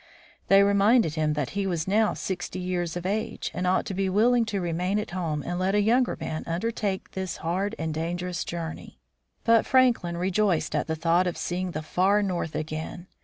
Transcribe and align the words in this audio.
They 0.47 0.63
reminded 0.63 1.13
him 1.13 1.33
that 1.33 1.51
he 1.51 1.67
was 1.67 1.87
now 1.87 2.15
sixty 2.15 2.57
years 2.57 2.97
of 2.97 3.05
age, 3.05 3.51
and 3.53 3.67
ought 3.67 3.85
to 3.85 3.93
be 3.93 4.09
willing 4.09 4.45
to 4.45 4.59
remain 4.59 4.97
at 4.97 5.11
home 5.11 5.43
and 5.43 5.59
let 5.59 5.75
a 5.75 5.79
younger 5.83 6.17
man 6.19 6.43
undertake 6.47 7.11
this 7.11 7.37
hard 7.37 7.75
and 7.77 7.93
dangerous 7.93 8.43
journey. 8.43 8.97
But 9.43 9.63
Franklin 9.67 10.17
rejoiced 10.17 10.73
at 10.73 10.87
the 10.87 10.95
thought 10.95 11.27
of 11.27 11.37
seeing 11.37 11.69
the 11.69 11.83
far 11.83 12.23
North 12.23 12.55
again. 12.55 13.09